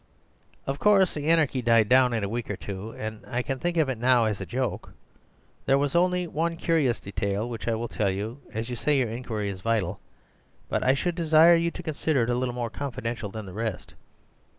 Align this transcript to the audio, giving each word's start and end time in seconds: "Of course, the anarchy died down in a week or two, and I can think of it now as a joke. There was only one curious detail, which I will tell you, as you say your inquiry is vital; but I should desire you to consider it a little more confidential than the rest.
"Of 0.65 0.79
course, 0.79 1.13
the 1.13 1.29
anarchy 1.29 1.61
died 1.61 1.87
down 1.87 2.11
in 2.11 2.23
a 2.23 2.27
week 2.27 2.49
or 2.49 2.55
two, 2.55 2.89
and 2.93 3.23
I 3.27 3.43
can 3.43 3.59
think 3.59 3.77
of 3.77 3.87
it 3.87 3.99
now 3.99 4.25
as 4.25 4.41
a 4.41 4.47
joke. 4.47 4.93
There 5.67 5.77
was 5.77 5.95
only 5.95 6.25
one 6.25 6.57
curious 6.57 6.99
detail, 6.99 7.47
which 7.47 7.67
I 7.67 7.75
will 7.75 7.87
tell 7.87 8.09
you, 8.09 8.39
as 8.51 8.67
you 8.71 8.75
say 8.75 8.97
your 8.97 9.09
inquiry 9.09 9.49
is 9.49 9.61
vital; 9.61 9.99
but 10.69 10.81
I 10.81 10.95
should 10.95 11.13
desire 11.13 11.53
you 11.53 11.69
to 11.69 11.83
consider 11.83 12.23
it 12.23 12.31
a 12.31 12.35
little 12.35 12.55
more 12.55 12.71
confidential 12.71 13.29
than 13.29 13.45
the 13.45 13.53
rest. 13.53 13.93